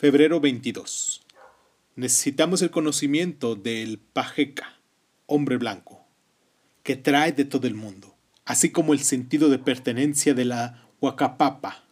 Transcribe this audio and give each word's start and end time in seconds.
Febrero 0.00 0.38
22. 0.38 1.26
Necesitamos 1.96 2.62
el 2.62 2.70
conocimiento 2.70 3.56
del 3.56 3.98
Pajeca, 3.98 4.78
hombre 5.26 5.56
blanco, 5.56 6.06
que 6.84 6.94
trae 6.94 7.32
de 7.32 7.44
todo 7.44 7.66
el 7.66 7.74
mundo, 7.74 8.14
así 8.44 8.70
como 8.70 8.92
el 8.92 9.00
sentido 9.00 9.48
de 9.48 9.58
pertenencia 9.58 10.34
de 10.34 10.44
la 10.44 10.88
Huacapapa, 11.00 11.82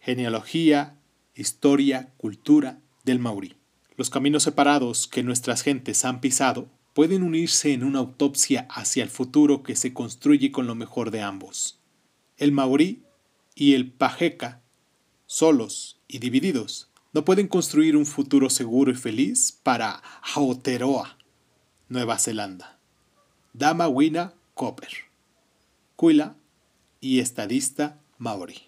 genealogía, 0.00 0.98
historia, 1.36 2.12
cultura 2.16 2.80
del 3.04 3.20
Maurí. 3.20 3.54
Los 3.96 4.10
caminos 4.10 4.42
separados 4.42 5.06
que 5.06 5.22
nuestras 5.22 5.62
gentes 5.62 6.04
han 6.04 6.20
pisado 6.20 6.68
pueden 6.92 7.22
unirse 7.22 7.72
en 7.72 7.84
una 7.84 8.00
autopsia 8.00 8.66
hacia 8.68 9.04
el 9.04 9.10
futuro 9.10 9.62
que 9.62 9.76
se 9.76 9.94
construye 9.94 10.50
con 10.50 10.66
lo 10.66 10.74
mejor 10.74 11.12
de 11.12 11.22
ambos. 11.22 11.78
El 12.36 12.50
Maurí 12.50 13.04
y 13.54 13.74
el 13.74 13.92
Pajeca, 13.92 14.60
solos 15.26 16.00
y 16.08 16.18
divididos, 16.18 16.90
no 17.14 17.24
pueden 17.24 17.46
construir 17.46 17.96
un 17.96 18.06
futuro 18.06 18.50
seguro 18.50 18.90
y 18.90 18.96
feliz 18.96 19.56
para 19.62 20.02
Aotearoa, 20.34 21.16
Nueva 21.88 22.18
Zelanda. 22.18 22.80
Dama 23.52 23.86
Wina 23.86 24.34
Copper, 24.54 24.90
Cuila 25.94 26.36
y 27.00 27.20
estadista 27.20 28.00
maori. 28.18 28.62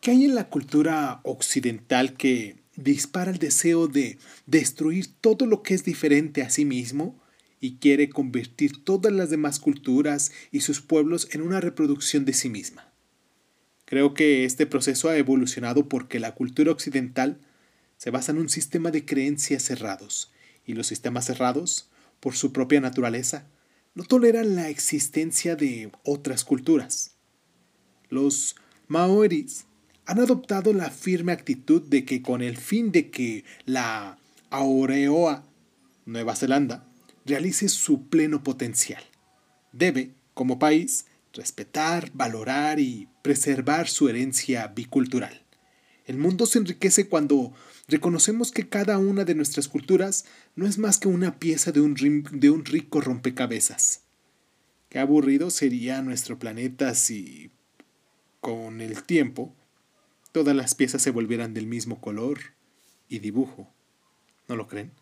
¿Qué 0.00 0.12
hay 0.12 0.26
en 0.26 0.36
la 0.36 0.48
cultura 0.48 1.20
occidental 1.24 2.14
que 2.14 2.56
dispara 2.76 3.32
el 3.32 3.38
deseo 3.38 3.88
de 3.88 4.18
destruir 4.46 5.08
todo 5.20 5.46
lo 5.46 5.64
que 5.64 5.74
es 5.74 5.84
diferente 5.84 6.42
a 6.42 6.50
sí 6.50 6.64
mismo 6.64 7.20
y 7.60 7.78
quiere 7.78 8.10
convertir 8.10 8.84
todas 8.84 9.12
las 9.12 9.28
demás 9.28 9.58
culturas 9.58 10.30
y 10.52 10.60
sus 10.60 10.80
pueblos 10.80 11.28
en 11.32 11.42
una 11.42 11.60
reproducción 11.60 12.24
de 12.24 12.32
sí 12.32 12.48
misma? 12.48 12.91
Creo 13.92 14.14
que 14.14 14.46
este 14.46 14.64
proceso 14.64 15.10
ha 15.10 15.18
evolucionado 15.18 15.86
porque 15.86 16.18
la 16.18 16.34
cultura 16.34 16.72
occidental 16.72 17.36
se 17.98 18.08
basa 18.08 18.32
en 18.32 18.38
un 18.38 18.48
sistema 18.48 18.90
de 18.90 19.04
creencias 19.04 19.64
cerrados, 19.64 20.32
y 20.64 20.72
los 20.72 20.86
sistemas 20.86 21.26
cerrados, 21.26 21.90
por 22.18 22.34
su 22.34 22.54
propia 22.54 22.80
naturaleza, 22.80 23.44
no 23.94 24.04
toleran 24.04 24.54
la 24.54 24.70
existencia 24.70 25.56
de 25.56 25.92
otras 26.04 26.42
culturas. 26.42 27.16
Los 28.08 28.56
maoris 28.88 29.66
han 30.06 30.20
adoptado 30.20 30.72
la 30.72 30.88
firme 30.88 31.32
actitud 31.32 31.82
de 31.82 32.06
que 32.06 32.22
con 32.22 32.40
el 32.40 32.56
fin 32.56 32.92
de 32.92 33.10
que 33.10 33.44
la 33.66 34.16
Aoreoa, 34.48 35.44
Nueva 36.06 36.34
Zelanda, 36.34 36.88
realice 37.26 37.68
su 37.68 38.08
pleno 38.08 38.42
potencial, 38.42 39.04
debe, 39.70 40.14
como 40.32 40.58
país, 40.58 41.04
respetar, 41.32 42.10
valorar 42.14 42.80
y 42.80 43.08
preservar 43.22 43.88
su 43.88 44.08
herencia 44.08 44.66
bicultural. 44.68 45.42
El 46.04 46.18
mundo 46.18 46.46
se 46.46 46.58
enriquece 46.58 47.08
cuando 47.08 47.52
reconocemos 47.88 48.50
que 48.50 48.68
cada 48.68 48.98
una 48.98 49.24
de 49.24 49.34
nuestras 49.34 49.68
culturas 49.68 50.24
no 50.56 50.66
es 50.66 50.78
más 50.78 50.98
que 50.98 51.08
una 51.08 51.38
pieza 51.38 51.72
de 51.72 51.80
un, 51.80 51.94
de 52.32 52.50
un 52.50 52.64
rico 52.64 53.00
rompecabezas. 53.00 54.02
Qué 54.88 54.98
aburrido 54.98 55.50
sería 55.50 56.02
nuestro 56.02 56.38
planeta 56.38 56.94
si, 56.94 57.50
con 58.40 58.80
el 58.80 59.04
tiempo, 59.04 59.54
todas 60.32 60.56
las 60.56 60.74
piezas 60.74 61.00
se 61.00 61.10
volvieran 61.10 61.54
del 61.54 61.66
mismo 61.66 62.00
color 62.00 62.40
y 63.08 63.20
dibujo. 63.20 63.72
¿No 64.48 64.56
lo 64.56 64.66
creen? 64.66 64.92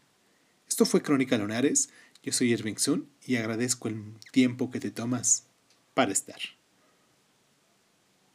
Esto 0.68 0.84
fue 0.84 1.02
Crónica 1.02 1.38
Lunares. 1.38 1.90
Yo 2.22 2.32
soy 2.32 2.52
Irving 2.52 2.76
Sun 2.76 3.08
y 3.26 3.36
agradezco 3.36 3.88
el 3.88 4.14
tiempo 4.30 4.70
que 4.70 4.78
te 4.78 4.90
tomas 4.90 5.49
para 5.94 6.12
estar. 6.12 6.40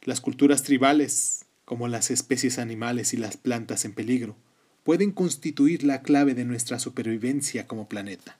Las 0.02 0.20
culturas 0.20 0.62
tribales, 0.62 1.46
como 1.64 1.88
las 1.88 2.10
especies 2.10 2.58
animales 2.58 3.12
y 3.12 3.16
las 3.16 3.36
plantas 3.36 3.84
en 3.84 3.92
peligro, 3.92 4.36
pueden 4.84 5.10
constituir 5.10 5.82
la 5.82 6.02
clave 6.02 6.34
de 6.34 6.44
nuestra 6.44 6.78
supervivencia 6.78 7.66
como 7.66 7.88
planeta. 7.88 8.38